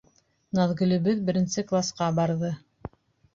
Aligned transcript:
Наҙгөлөбөҙ 0.59 1.21
беренсе 1.27 1.65
класҡа 1.73 2.09
барҙы. 2.21 2.51